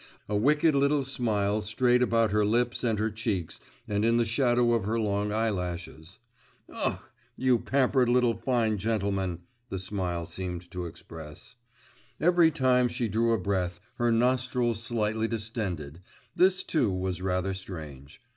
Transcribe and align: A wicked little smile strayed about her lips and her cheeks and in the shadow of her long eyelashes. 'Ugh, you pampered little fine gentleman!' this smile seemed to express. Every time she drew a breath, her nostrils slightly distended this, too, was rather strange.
A 0.27 0.35
wicked 0.35 0.73
little 0.73 1.03
smile 1.05 1.61
strayed 1.61 2.01
about 2.01 2.31
her 2.31 2.43
lips 2.43 2.83
and 2.83 2.97
her 2.97 3.11
cheeks 3.11 3.59
and 3.87 4.03
in 4.03 4.17
the 4.17 4.25
shadow 4.25 4.73
of 4.73 4.85
her 4.85 4.99
long 4.99 5.31
eyelashes. 5.31 6.17
'Ugh, 6.73 6.97
you 7.37 7.59
pampered 7.59 8.09
little 8.09 8.33
fine 8.35 8.79
gentleman!' 8.79 9.43
this 9.69 9.83
smile 9.83 10.25
seemed 10.25 10.71
to 10.71 10.87
express. 10.87 11.53
Every 12.19 12.49
time 12.49 12.87
she 12.87 13.07
drew 13.09 13.31
a 13.33 13.37
breath, 13.37 13.79
her 13.97 14.11
nostrils 14.11 14.81
slightly 14.81 15.27
distended 15.27 16.01
this, 16.35 16.63
too, 16.63 16.91
was 16.91 17.21
rather 17.21 17.53
strange. 17.53 18.23